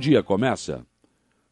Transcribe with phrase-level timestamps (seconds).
[0.00, 0.84] dia começa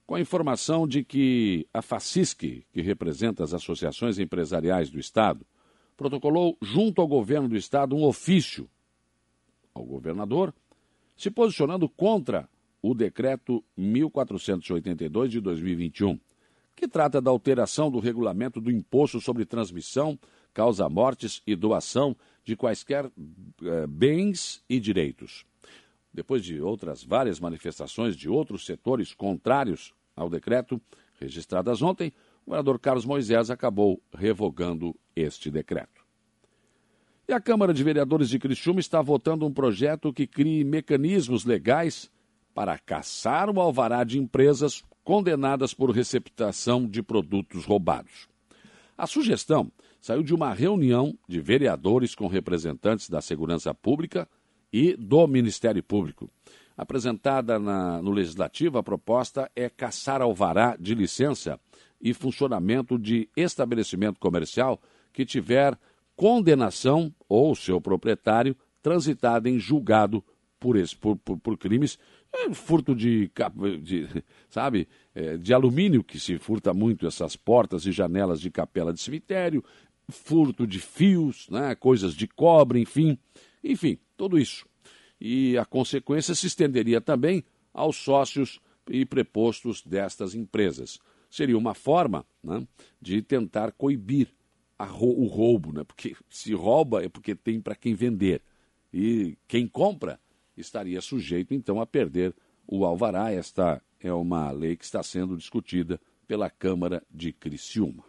[0.06, 5.46] com a informação de que a FACISC, que representa as associações empresariais do Estado,
[5.94, 8.68] protocolou junto ao governo do Estado um ofício
[9.74, 10.54] ao governador,
[11.14, 12.48] se posicionando contra
[12.80, 16.18] o decreto 1482 de 2021,
[16.74, 20.18] que trata da alteração do regulamento do imposto sobre transmissão,
[20.54, 23.10] causa-mortes e doação de quaisquer
[23.62, 25.44] eh, bens e direitos.
[26.12, 30.80] Depois de outras várias manifestações de outros setores contrários ao decreto,
[31.20, 32.12] registradas ontem,
[32.44, 36.02] o governador Carlos Moisés acabou revogando este decreto.
[37.28, 42.10] E a Câmara de Vereadores de Criciúma está votando um projeto que crie mecanismos legais
[42.54, 48.28] para caçar o alvará de empresas condenadas por receptação de produtos roubados.
[48.96, 54.28] A sugestão saiu de uma reunião de vereadores com representantes da segurança pública
[54.72, 56.30] e do Ministério Público.
[56.76, 61.58] Apresentada na, no Legislativo, a proposta é caçar alvará de licença
[62.00, 64.80] e funcionamento de estabelecimento comercial
[65.12, 65.76] que tiver
[66.14, 70.22] condenação ou seu proprietário transitado em julgado
[70.60, 71.98] por, esse, por, por, por crimes,
[72.32, 73.30] é, furto de,
[73.82, 74.08] de
[74.48, 79.00] sabe, é, de alumínio, que se furta muito essas portas e janelas de capela de
[79.00, 79.64] cemitério,
[80.08, 83.18] furto de fios, né, coisas de cobre, enfim,
[83.62, 84.66] enfim, tudo isso.
[85.20, 90.98] E a consequência se estenderia também aos sócios e prepostos destas empresas.
[91.30, 92.66] Seria uma forma né,
[93.00, 94.28] de tentar coibir
[95.00, 95.84] o roubo, né?
[95.84, 98.40] porque se rouba é porque tem para quem vender.
[98.92, 100.20] E quem compra
[100.56, 102.34] estaria sujeito, então, a perder
[102.66, 103.30] o alvará.
[103.30, 108.04] Esta é uma lei que está sendo discutida pela Câmara de Criciúma.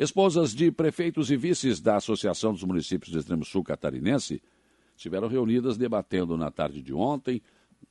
[0.00, 4.42] Esposas de prefeitos e vices da Associação dos Municípios do Extremo Sul Catarinense
[4.96, 7.42] estiveram reunidas debatendo na tarde de ontem,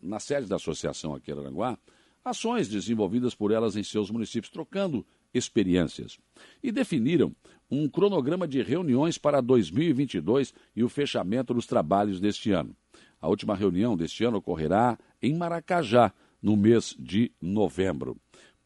[0.01, 1.77] na sede da associação aqui em Aranguá,
[2.25, 6.17] ações desenvolvidas por elas em seus municípios, trocando experiências.
[6.63, 7.31] E definiram
[7.69, 12.75] um cronograma de reuniões para 2022 e o fechamento dos trabalhos deste ano.
[13.21, 18.17] A última reunião deste ano ocorrerá em Maracajá, no mês de novembro.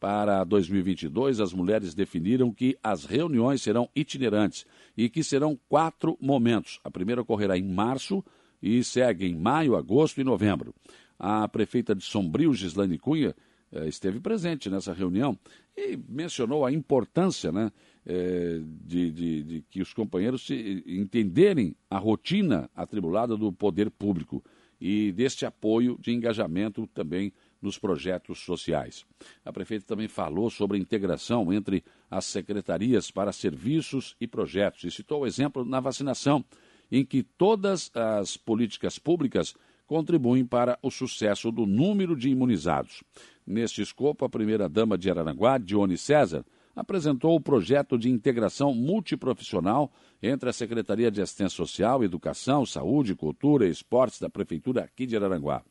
[0.04, 6.78] Para 2022, as mulheres definiram que as reuniões serão itinerantes e que serão quatro momentos.
[6.84, 8.22] A primeira ocorrerá em março
[8.62, 10.74] e segue em maio, agosto e novembro.
[11.18, 13.34] A prefeita de Sombrio, Gislaine Cunha,
[13.72, 15.38] eh, esteve presente nessa reunião
[15.74, 17.72] e mencionou a importância né,
[18.04, 20.46] eh, de, de, de que os companheiros
[20.86, 24.44] entenderem a rotina atribulada do poder público
[24.78, 27.32] e deste apoio de engajamento também
[27.64, 29.04] nos projetos sociais.
[29.44, 34.90] A prefeita também falou sobre a integração entre as secretarias para serviços e projetos e
[34.90, 36.44] citou o exemplo na vacinação,
[36.92, 39.54] em que todas as políticas públicas
[39.86, 43.02] contribuem para o sucesso do número de imunizados.
[43.46, 49.92] Neste escopo, a primeira-dama de Araranguá, Dione César, apresentou o projeto de integração multiprofissional
[50.22, 55.16] entre a Secretaria de Assistência Social, Educação, Saúde, Cultura e Esportes da Prefeitura aqui de
[55.16, 55.62] Araranguá.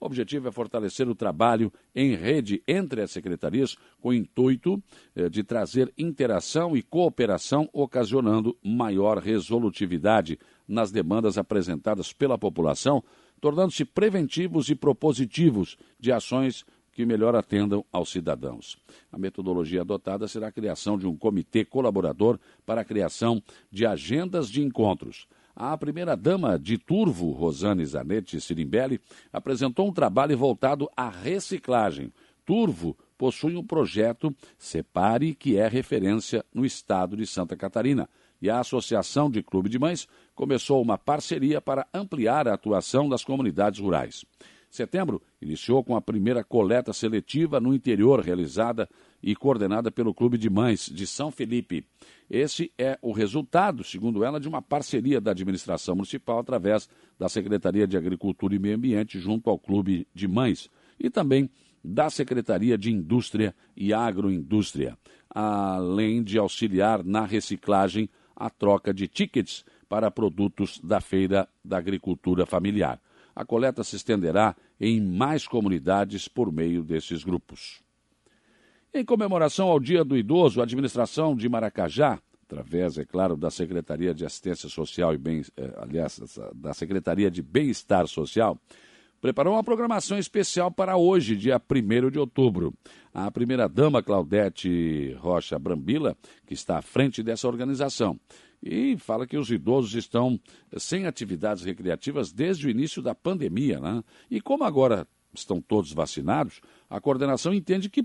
[0.00, 4.82] O objetivo é fortalecer o trabalho em rede entre as secretarias, com o intuito
[5.14, 13.04] eh, de trazer interação e cooperação, ocasionando maior resolutividade nas demandas apresentadas pela população,
[13.42, 18.78] tornando-se preventivos e propositivos de ações que melhor atendam aos cidadãos.
[19.12, 24.48] A metodologia adotada será a criação de um comitê colaborador para a criação de agendas
[24.48, 25.28] de encontros.
[25.62, 28.98] A primeira-dama de Turvo, Rosane Zanetti Sirimbelli,
[29.30, 32.10] apresentou um trabalho voltado à reciclagem.
[32.46, 38.08] Turvo possui um projeto Separe, que é referência no estado de Santa Catarina.
[38.40, 43.22] E a Associação de Clube de Mães começou uma parceria para ampliar a atuação das
[43.22, 44.24] comunidades rurais.
[44.70, 48.88] Setembro iniciou com a primeira coleta seletiva no interior, realizada
[49.22, 51.84] e coordenada pelo Clube de Mães de São Felipe.
[52.30, 57.88] Esse é o resultado, segundo ela, de uma parceria da administração municipal através da Secretaria
[57.88, 61.50] de Agricultura e Meio Ambiente junto ao Clube de Mães e também
[61.82, 64.96] da Secretaria de Indústria e Agroindústria,
[65.28, 72.46] além de auxiliar na reciclagem a troca de tickets para produtos da Feira da Agricultura
[72.46, 73.00] Familiar.
[73.34, 77.82] A coleta se estenderá em mais comunidades por meio desses grupos.
[78.92, 84.12] Em comemoração ao Dia do Idoso, a administração de Maracajá, através, é claro, da Secretaria
[84.12, 86.20] de Assistência Social e Bem, eh, aliás,
[86.52, 88.58] da Secretaria de Bem-Estar Social,
[89.20, 92.74] preparou uma programação especial para hoje, dia 1 de outubro.
[93.14, 98.18] A primeira-dama Claudete Rocha Brambila, que está à frente dessa organização,
[98.60, 100.36] e fala que os idosos estão
[100.76, 104.02] sem atividades recreativas desde o início da pandemia, né?
[104.28, 108.04] E como agora estão todos vacinados, a coordenação entende que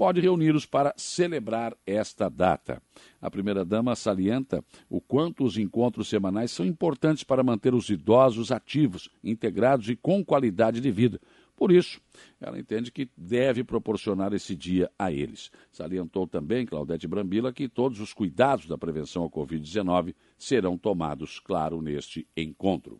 [0.00, 2.82] pode reuni-los para celebrar esta data.
[3.20, 9.10] A primeira-dama salienta o quanto os encontros semanais são importantes para manter os idosos ativos,
[9.22, 11.20] integrados e com qualidade de vida.
[11.54, 12.00] Por isso,
[12.40, 15.50] ela entende que deve proporcionar esse dia a eles.
[15.70, 21.82] Salientou também, Claudete Brambila, que todos os cuidados da prevenção ao Covid-19 serão tomados, claro,
[21.82, 22.98] neste encontro.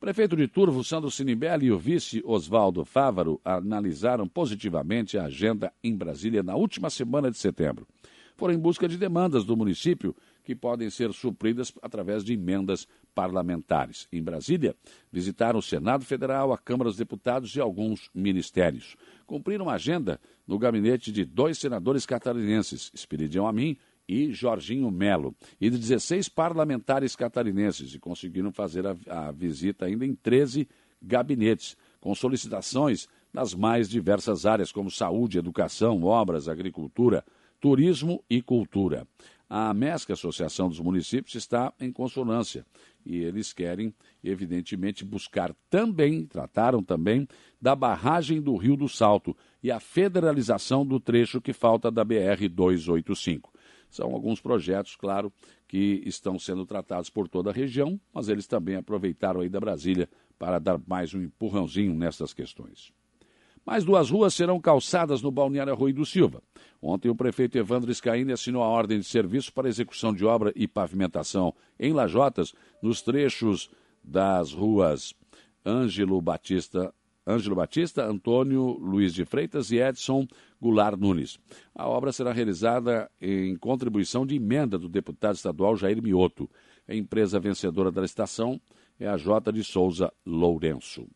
[0.00, 5.94] Prefeito de Turvo, Sandro Sinibelli e o vice Oswaldo Fávaro analisaram positivamente a agenda em
[5.94, 7.86] Brasília na última semana de setembro.
[8.34, 14.08] Foram em busca de demandas do município que podem ser supridas através de emendas parlamentares.
[14.10, 14.74] Em Brasília,
[15.12, 18.96] visitaram o Senado Federal, a Câmara dos Deputados e alguns ministérios.
[19.26, 23.76] Cumpriram a agenda no gabinete de dois senadores catarinenses, Espiridião Amin
[24.10, 30.04] e Jorginho Melo, e de 16 parlamentares catarinenses, e conseguiram fazer a, a visita ainda
[30.04, 30.66] em 13
[31.00, 37.24] gabinetes, com solicitações nas mais diversas áreas, como saúde, educação, obras, agricultura,
[37.60, 39.06] turismo e cultura.
[39.48, 42.66] A MESC, Associação dos Municípios, está em consonância
[43.04, 47.28] e eles querem, evidentemente, buscar também, trataram também,
[47.60, 52.48] da barragem do Rio do Salto e a federalização do trecho que falta da BR
[52.50, 53.52] 285.
[53.90, 55.32] São alguns projetos, claro,
[55.66, 60.08] que estão sendo tratados por toda a região, mas eles também aproveitaram aí da Brasília
[60.38, 62.92] para dar mais um empurrãozinho nessas questões.
[63.66, 66.42] Mais duas ruas serão calçadas no Balneário Rui do Silva.
[66.80, 70.66] Ontem, o prefeito Evandro Scaini assinou a ordem de serviço para execução de obra e
[70.66, 73.70] pavimentação em Lajotas, nos trechos
[74.02, 75.14] das ruas
[75.64, 76.92] Ângelo Batista,
[77.30, 80.26] Ângelo Batista, Antônio Luiz de Freitas e Edson
[80.60, 81.38] Goulart Nunes.
[81.74, 86.50] A obra será realizada em contribuição de emenda do deputado estadual Jair Mioto.
[86.88, 88.60] A empresa vencedora da licitação
[88.98, 91.06] é a J de Souza Lourenço.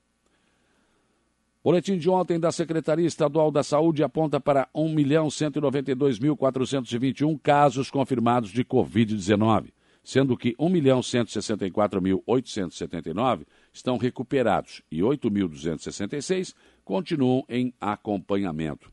[1.64, 9.72] Boletim de ontem da Secretaria Estadual da Saúde aponta para 1.192.421 casos confirmados de Covid-19,
[10.02, 16.54] sendo que 1.164.879 estão recuperados e 8.266
[16.84, 18.92] continuam em acompanhamento.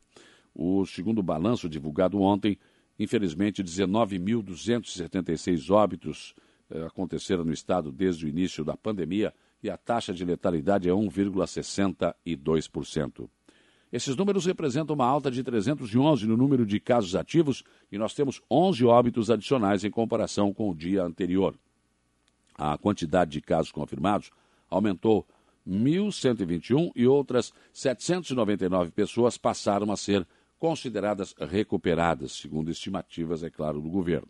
[0.54, 2.60] O segundo balanço divulgado ontem,
[3.00, 6.36] infelizmente, 19.276 óbitos
[6.70, 10.92] eh, aconteceram no estado desde o início da pandemia e a taxa de letalidade é
[10.92, 13.30] 1,62%.
[13.92, 18.42] Esses números representam uma alta de 311 no número de casos ativos e nós temos
[18.50, 21.54] 11 óbitos adicionais em comparação com o dia anterior.
[22.56, 24.32] A quantidade de casos confirmados
[24.72, 25.28] aumentou
[25.68, 30.26] 1.121 e outras 799 pessoas passaram a ser
[30.58, 34.28] consideradas recuperadas, segundo estimativas, é claro, do governo.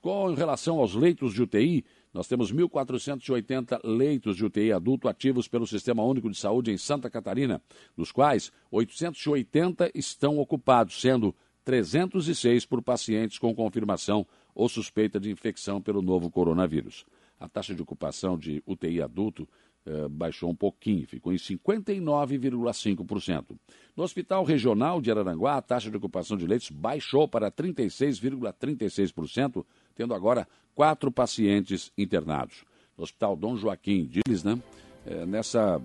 [0.00, 5.66] Com relação aos leitos de UTI, nós temos 1.480 leitos de UTI adulto ativos pelo
[5.66, 7.62] Sistema Único de Saúde em Santa Catarina,
[7.96, 11.34] dos quais 880 estão ocupados, sendo
[11.64, 17.06] 306 por pacientes com confirmação ou suspeita de infecção pelo novo coronavírus.
[17.38, 19.46] A taxa de ocupação de UTI adulto
[19.86, 23.54] eh, baixou um pouquinho, ficou em 59,5%.
[23.94, 29.62] No Hospital Regional de Araranguá, a taxa de ocupação de leitos baixou para 36,36%,
[29.94, 32.64] tendo agora quatro pacientes internados.
[32.96, 34.58] No Hospital Dom Joaquim Diles, né?
[35.04, 35.78] Eh, nessa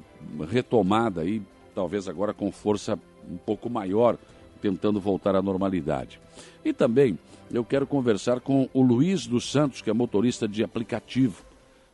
[0.49, 1.41] retomada aí,
[1.75, 2.97] talvez agora com força
[3.29, 4.17] um pouco maior,
[4.61, 6.19] tentando voltar à normalidade.
[6.63, 7.17] E também
[7.51, 11.43] eu quero conversar com o Luiz dos Santos, que é motorista de aplicativo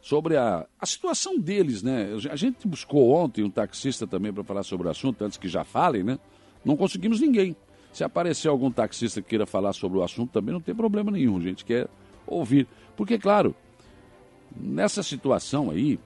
[0.01, 2.09] sobre a, a situação deles, né?
[2.29, 5.63] A gente buscou ontem um taxista também para falar sobre o assunto, antes que já
[5.63, 6.19] falem, né?
[6.63, 7.55] Não conseguimos ninguém.
[7.91, 11.37] Se aparecer algum taxista que queira falar sobre o assunto também, não tem problema nenhum,
[11.37, 11.87] a gente quer
[12.27, 12.67] ouvir.
[12.95, 13.55] Porque, claro,
[14.55, 15.97] nessa situação aí,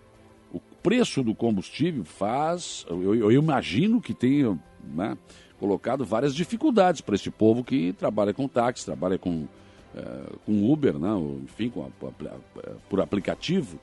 [0.54, 5.18] o preço do combustível faz, eu, eu imagino que tenha né,
[5.60, 9.48] colocado várias dificuldades para esse povo que trabalha com táxi, trabalha com,
[9.96, 10.02] é,
[10.46, 11.10] com Uber, né,
[11.44, 13.80] enfim, com a, a, por aplicativo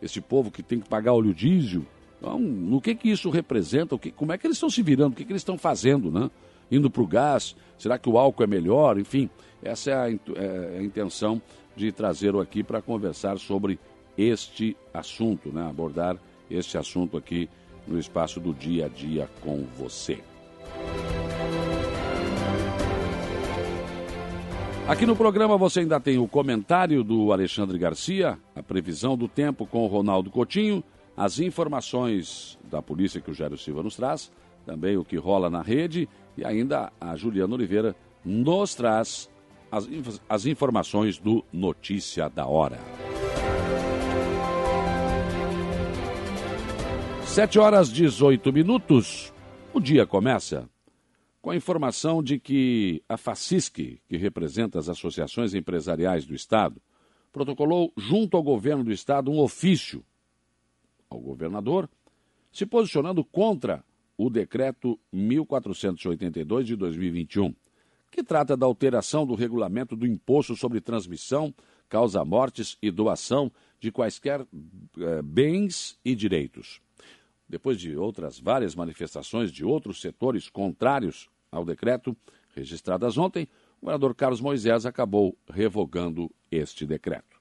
[0.00, 1.82] esse povo que tem que pagar óleo diesel.
[2.18, 3.94] Então, no que que isso representa?
[3.94, 5.12] O que, como é que eles estão se virando?
[5.12, 6.30] O que, que eles estão fazendo, né?
[6.70, 7.56] Indo para o gás?
[7.78, 8.98] Será que o álcool é melhor?
[8.98, 9.30] Enfim,
[9.62, 11.40] essa é a, é a intenção
[11.76, 13.78] de trazê-lo aqui para conversar sobre
[14.16, 15.68] este assunto, né?
[15.68, 16.16] Abordar
[16.50, 17.48] este assunto aqui
[17.86, 20.20] no espaço do dia a dia com você.
[24.88, 29.66] Aqui no programa você ainda tem o comentário do Alexandre Garcia, a previsão do tempo
[29.66, 30.82] com o Ronaldo Coutinho,
[31.14, 34.32] as informações da polícia que o Jairo Silva nos traz,
[34.64, 39.28] também o que rola na rede e ainda a Juliana Oliveira nos traz
[39.70, 39.86] as,
[40.26, 42.78] as informações do Notícia da Hora.
[47.26, 49.34] Sete horas 18 minutos.
[49.74, 50.66] O dia começa
[51.48, 56.78] com a informação de que a FACISC, que representa as associações empresariais do Estado,
[57.32, 60.04] protocolou junto ao governo do Estado um ofício
[61.08, 61.88] ao governador,
[62.52, 63.82] se posicionando contra
[64.14, 67.54] o decreto 1482 de 2021,
[68.10, 71.54] que trata da alteração do regulamento do imposto sobre transmissão,
[71.88, 73.50] causa-mortes e doação
[73.80, 76.82] de quaisquer eh, bens e direitos.
[77.48, 82.16] Depois de outras várias manifestações de outros setores contrários ao decreto,
[82.54, 83.48] registradas ontem,
[83.80, 87.38] o governador Carlos Moisés acabou revogando este decreto.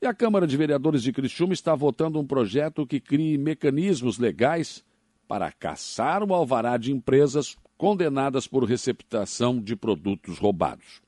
[0.00, 4.84] E a Câmara de Vereadores de Criciúma está votando um projeto que crie mecanismos legais
[5.26, 11.00] para caçar o alvará de empresas condenadas por receptação de produtos roubados.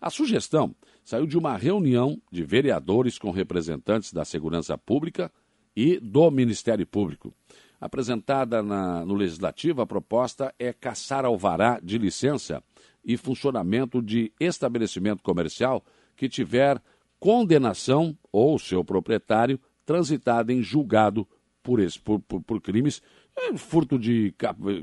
[0.00, 5.30] A sugestão saiu de uma reunião de vereadores com representantes da segurança pública
[5.74, 7.32] e do Ministério Público.
[7.80, 12.62] Apresentada na, no Legislativo, a proposta é caçar alvará de licença
[13.04, 15.84] e funcionamento de estabelecimento comercial
[16.16, 16.80] que tiver
[17.20, 21.26] condenação ou seu proprietário transitado em julgado
[21.62, 23.02] por, esse, por, por, por crimes,
[23.36, 24.34] é, furto de,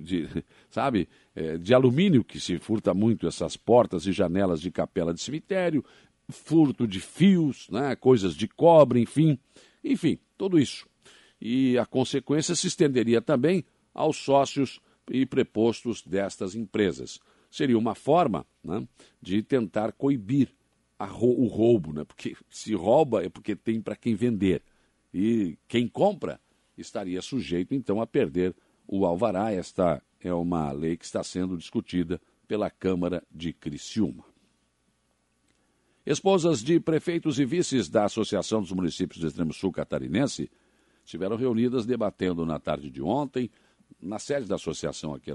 [0.01, 0.27] de
[0.69, 5.21] sabe, é, de alumínio, que se furta muito essas portas e janelas de capela de
[5.21, 5.83] cemitério,
[6.29, 9.37] furto de fios, né, coisas de cobre, enfim,
[9.83, 10.87] enfim, tudo isso.
[11.45, 14.79] E a consequência se estenderia também aos sócios
[15.11, 17.19] e prepostos destas empresas.
[17.51, 18.87] Seria uma forma né,
[19.21, 20.55] de tentar coibir
[21.19, 22.05] o roubo, né?
[22.05, 24.63] porque se rouba é porque tem para quem vender.
[25.13, 26.39] E quem compra
[26.77, 28.55] estaria sujeito, então, a perder
[28.87, 29.51] o alvará.
[29.51, 34.23] Esta é uma lei que está sendo discutida pela Câmara de Criciúma.
[36.05, 40.49] Esposas de prefeitos e vices da Associação dos Municípios do Extremo Sul Catarinense
[41.03, 43.49] estiveram reunidas debatendo na tarde de ontem,
[44.01, 45.31] na sede da associação aqui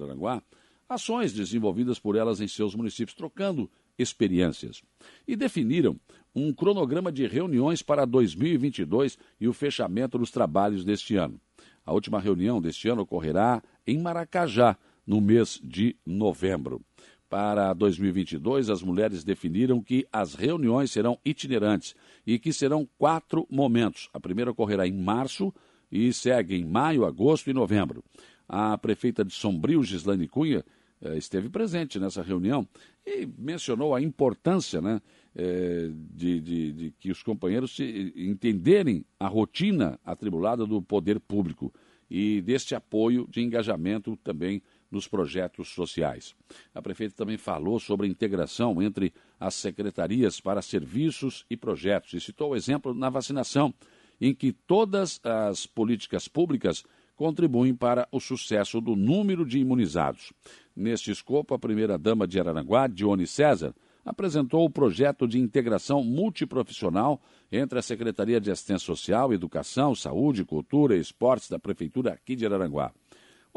[0.89, 4.83] ações desenvolvidas por elas em seus municípios, trocando experiências.
[5.27, 5.99] E definiram
[6.35, 11.41] um cronograma de reuniões para 2022 e o fechamento dos trabalhos deste ano.
[11.85, 16.83] A última reunião deste ano ocorrerá em Maracajá, no mês de novembro.
[17.29, 21.95] Para 2022, as mulheres definiram que as reuniões serão itinerantes
[22.27, 24.09] e que serão quatro momentos.
[24.15, 25.53] A primeira ocorrerá em março
[25.93, 28.03] e segue em maio, agosto e novembro.
[28.49, 30.65] A prefeita de Sombrio, Gislaine Cunha,
[31.03, 32.67] eh, esteve presente nessa reunião
[33.07, 35.01] e mencionou a importância né,
[35.37, 37.79] eh, de, de, de, que os companheiros
[38.17, 41.73] entenderem a rotina atribulada do poder público
[42.11, 46.35] e deste apoio de engajamento também nos projetos sociais.
[46.75, 52.21] A prefeita também falou sobre a integração entre as secretarias para serviços e projetos e
[52.21, 53.73] citou o exemplo na vacinação,
[54.21, 60.33] em que todas as políticas públicas contribuem para o sucesso do número de imunizados.
[60.75, 67.79] Neste escopo, a primeira-dama de Araranguá, Dione César, apresentou o projeto de integração multiprofissional entre
[67.79, 72.93] a Secretaria de Assistência Social, Educação, Saúde, Cultura e Esportes da Prefeitura aqui de Araranguá.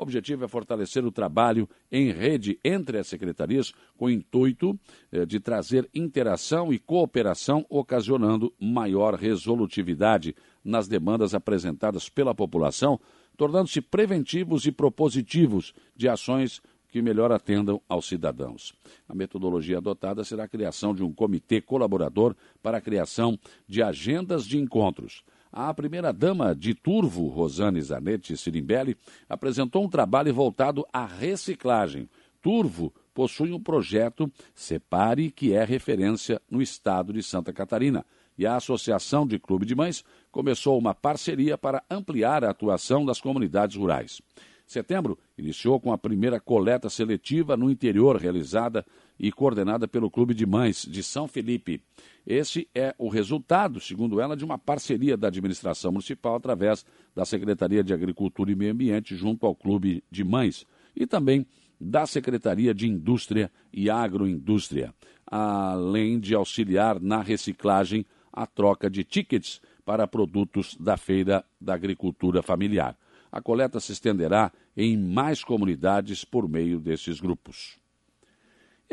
[0.01, 4.75] O objetivo é fortalecer o trabalho em rede entre as secretarias, com o intuito
[5.11, 12.99] eh, de trazer interação e cooperação, ocasionando maior resolutividade nas demandas apresentadas pela população,
[13.37, 18.73] tornando-se preventivos e propositivos de ações que melhor atendam aos cidadãos.
[19.07, 24.47] A metodologia adotada será a criação de um comitê colaborador para a criação de agendas
[24.47, 25.23] de encontros.
[25.51, 28.95] A primeira-dama de Turvo, Rosane Zanetti Sirimbelli,
[29.27, 32.09] apresentou um trabalho voltado à reciclagem.
[32.41, 38.05] Turvo possui um projeto Separe, que é referência no estado de Santa Catarina
[38.37, 43.21] e a Associação de Clube de Mães começou uma parceria para ampliar a atuação das
[43.21, 44.21] comunidades rurais.
[44.65, 48.85] Setembro iniciou com a primeira coleta seletiva no interior, realizada
[49.19, 51.81] e coordenada pelo Clube de Mães de São Felipe.
[52.25, 57.83] Esse é o resultado, segundo ela, de uma parceria da administração municipal através da Secretaria
[57.83, 60.65] de Agricultura e Meio Ambiente junto ao Clube de Mães
[60.95, 61.45] e também
[61.79, 64.93] da Secretaria de Indústria e Agroindústria,
[65.25, 72.41] além de auxiliar na reciclagem a troca de tickets para produtos da Feira da Agricultura
[72.41, 72.95] Familiar.
[73.31, 77.80] A coleta se estenderá em mais comunidades por meio desses grupos.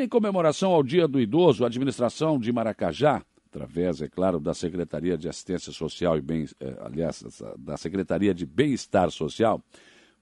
[0.00, 5.18] Em comemoração ao Dia do Idoso, a administração de Maracajá, através, é claro, da Secretaria
[5.18, 7.24] de Assistência Social e Bem, eh, aliás,
[7.58, 9.60] da Secretaria de Bem-Estar Social,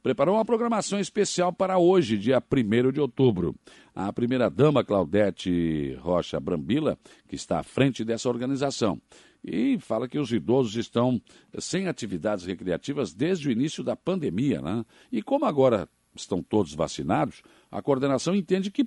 [0.03, 3.55] preparou uma programação especial para hoje, dia 1 de outubro.
[3.95, 8.99] A primeira-dama, Claudete Rocha Brambila, que está à frente dessa organização,
[9.45, 11.21] e fala que os idosos estão
[11.59, 14.87] sem atividades recreativas desde o início da pandemia, né?
[15.13, 18.87] E como agora estão todos vacinados, a coordenação entende que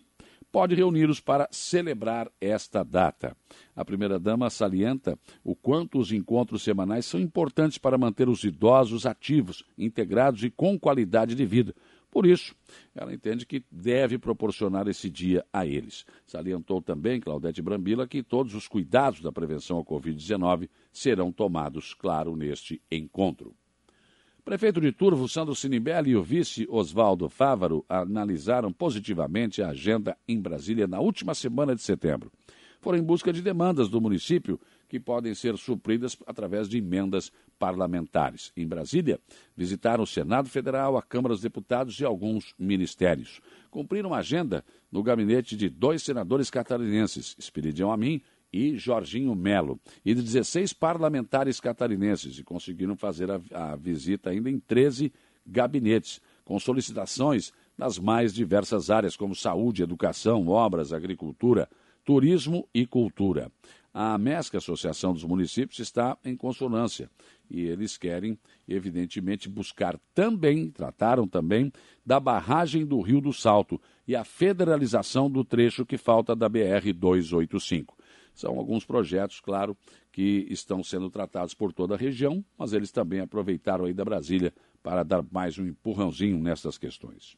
[0.52, 3.36] pode reuni-los para celebrar esta data.
[3.76, 9.64] A primeira-dama salienta o quanto os encontros semanais são importantes para manter os idosos ativos,
[9.78, 11.76] integrados e com qualidade de vida.
[12.12, 12.56] Por isso,
[12.96, 16.06] ela entende que deve proporcionar esse dia a eles.
[16.26, 22.36] Salientou também Claudete Brambila que todos os cuidados da prevenção ao Covid-19 serão tomados, claro,
[22.36, 23.56] neste encontro.
[24.44, 30.40] Prefeito de Turvo, Sandro Sinibelli e o vice Oswaldo Fávaro analisaram positivamente a agenda em
[30.40, 32.32] Brasília na última semana de setembro.
[32.82, 38.52] Foram em busca de demandas do município que podem ser supridas através de emendas parlamentares.
[38.56, 39.20] Em Brasília,
[39.56, 43.42] visitaram o Senado Federal, a Câmara dos Deputados e alguns ministérios.
[43.70, 50.14] Cumpriram a agenda no gabinete de dois senadores catarinenses, Espiridião Amin e Jorginho Melo, e
[50.14, 55.12] de 16 parlamentares catarinenses, e conseguiram fazer a, a visita ainda em 13
[55.46, 61.70] gabinetes, com solicitações nas mais diversas áreas, como saúde, educação, obras, agricultura,
[62.04, 63.52] turismo e cultura.
[63.94, 67.10] A MESC, Associação dos Municípios, está em consonância
[67.50, 68.38] e eles querem,
[68.68, 71.72] evidentemente, buscar também, trataram também,
[72.06, 77.88] da barragem do Rio do Salto e a federalização do trecho que falta da BR-285.
[78.40, 79.76] São alguns projetos, claro,
[80.14, 84.54] que estão sendo tratados por toda a região, mas eles também aproveitaram aí da Brasília
[84.82, 87.36] para dar mais um empurrãozinho nessas questões.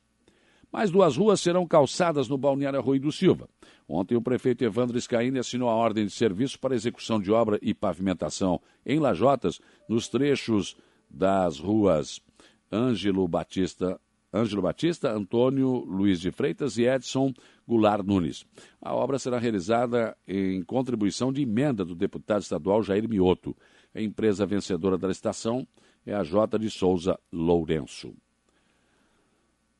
[0.71, 3.49] Mais duas ruas serão calçadas no Balneário Rui do Silva.
[3.89, 7.73] Ontem, o prefeito Evandro Scaini assinou a ordem de serviço para execução de obra e
[7.73, 10.77] pavimentação em Lajotas, nos trechos
[11.09, 12.21] das ruas
[12.71, 13.99] Ângelo Batista,
[14.31, 17.33] Ângelo Batista, Antônio Luiz de Freitas e Edson
[17.71, 18.45] Goulart Nunes.
[18.81, 23.55] A obra será realizada em contribuição de emenda do deputado estadual Jair Mioto.
[23.95, 25.65] A empresa vencedora da licitação
[26.05, 28.13] é a J de Souza Lourenço.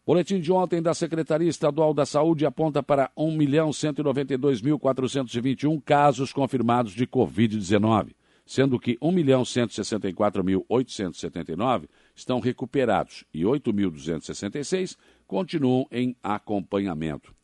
[0.06, 8.16] Boletim de ontem da Secretaria Estadual da Saúde aponta para 1.192.421 casos confirmados de Covid-19,
[8.46, 14.96] sendo que 1.164.879 estão recuperados e 8.266
[15.28, 17.36] continuam em acompanhamento.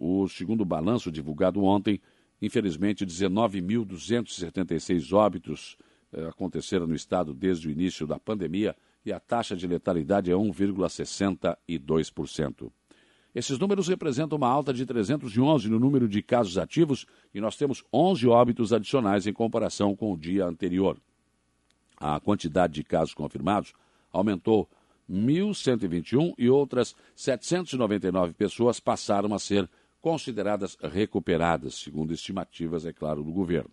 [0.00, 2.00] O segundo balanço divulgado ontem,
[2.40, 5.76] infelizmente, 19.276 óbitos
[6.12, 10.34] eh, aconteceram no estado desde o início da pandemia e a taxa de letalidade é
[10.34, 12.70] 1,62%.
[13.34, 17.82] Esses números representam uma alta de 311 no número de casos ativos e nós temos
[17.92, 20.96] 11 óbitos adicionais em comparação com o dia anterior.
[21.96, 23.72] A quantidade de casos confirmados
[24.12, 24.70] aumentou
[25.10, 29.68] 1.121 e outras 799 pessoas passaram a ser
[30.08, 33.70] consideradas recuperadas, segundo estimativas, é claro, do governo.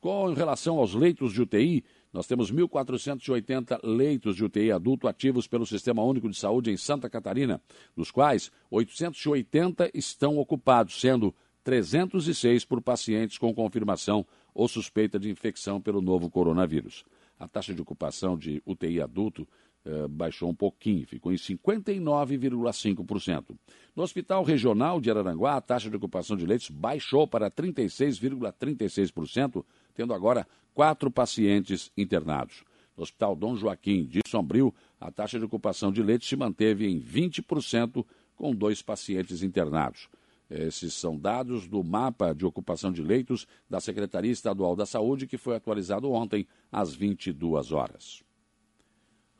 [0.00, 5.66] Com relação aos leitos de UTI, nós temos 1.480 leitos de UTI adulto ativos pelo
[5.66, 7.60] Sistema Único de Saúde em Santa Catarina,
[7.96, 15.80] dos quais 880 estão ocupados, sendo 306 por pacientes com confirmação ou suspeita de infecção
[15.80, 17.04] pelo novo coronavírus.
[17.38, 19.46] A taxa de ocupação de UTI adulto
[19.84, 23.56] eh, baixou um pouquinho, ficou em 59,5%.
[23.94, 30.12] No Hospital Regional de Araranguá, a taxa de ocupação de leitos baixou para 36,36%, tendo
[30.12, 32.62] agora quatro pacientes internados.
[32.96, 37.00] No Hospital Dom Joaquim de Sombrio, a taxa de ocupação de leitos se manteve em
[37.00, 38.04] 20%,
[38.36, 40.08] com dois pacientes internados.
[40.50, 45.36] Esses são dados do mapa de ocupação de leitos da Secretaria Estadual da Saúde, que
[45.36, 48.22] foi atualizado ontem às 22 horas.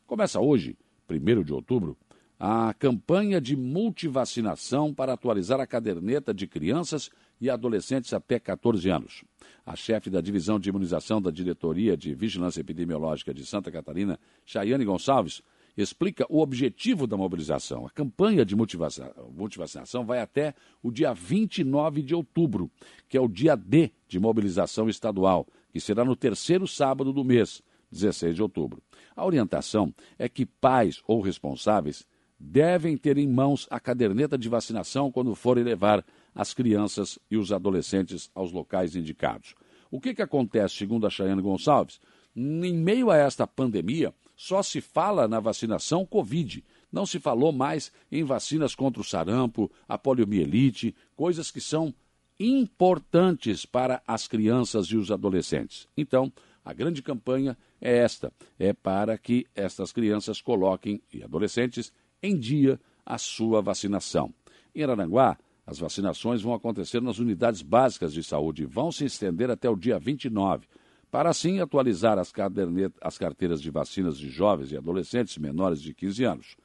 [0.07, 0.77] Começa hoje,
[1.09, 1.97] 1 de outubro,
[2.39, 9.25] a campanha de multivacinação para atualizar a caderneta de crianças e adolescentes até 14 anos.
[9.67, 14.85] A chefe da divisão de imunização da Diretoria de Vigilância Epidemiológica de Santa Catarina, Chayane
[14.85, 15.43] Gonçalves,
[15.83, 17.87] explica o objetivo da mobilização.
[17.87, 22.71] A campanha de multivacinação vai até o dia 29 de outubro,
[23.09, 27.63] que é o dia D de mobilização estadual, que será no terceiro sábado do mês,
[27.93, 28.83] 16 de outubro.
[29.15, 32.07] A orientação é que pais ou responsáveis
[32.39, 37.53] devem ter em mãos a caderneta de vacinação quando forem levar as crianças e os
[37.53, 39.55] adolescentes aos locais indicados.
[39.91, 42.01] O que, que acontece, segundo a Chayane Gonçalves?
[42.37, 46.65] Em meio a esta pandemia, só se fala na vacinação Covid.
[46.93, 51.93] Não se falou mais em vacinas contra o sarampo, a poliomielite, coisas que são
[52.39, 55.89] importantes para as crianças e os adolescentes.
[55.97, 56.33] Então,
[56.65, 62.81] a grande campanha é esta: é para que estas crianças coloquem e adolescentes em dia
[63.05, 64.33] a sua vacinação.
[64.73, 69.51] Em Aranguá, as vacinações vão acontecer nas unidades básicas de saúde e vão se estender
[69.51, 70.69] até o dia 29,
[71.11, 72.33] para assim atualizar as,
[73.01, 76.57] as carteiras de vacinas de jovens e adolescentes menores de 15 anos.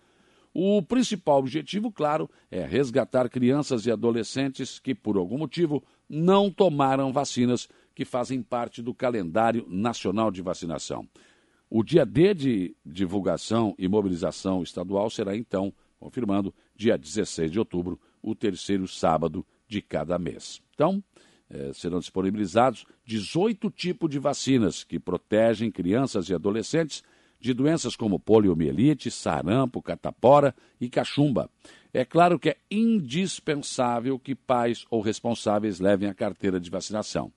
[0.53, 7.11] O principal objetivo, claro, é resgatar crianças e adolescentes que, por algum motivo, não tomaram
[7.11, 11.07] vacinas que fazem parte do calendário nacional de vacinação.
[11.69, 17.99] O dia D de divulgação e mobilização estadual será, então, confirmando, dia 16 de outubro,
[18.21, 20.61] o terceiro sábado de cada mês.
[20.75, 21.03] Então,
[21.53, 27.03] eh, serão disponibilizados 18 tipos de vacinas que protegem crianças e adolescentes
[27.39, 31.49] de doenças como poliomielite, sarampo, catapora e cachumba.
[31.93, 37.31] É claro que é indispensável que pais ou responsáveis levem a carteira de vacinação.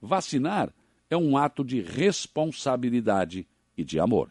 [0.00, 0.70] Vacinar
[1.08, 4.30] é um ato de responsabilidade e de amor.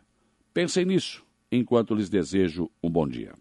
[0.54, 3.34] Pensem nisso enquanto lhes desejo um bom dia.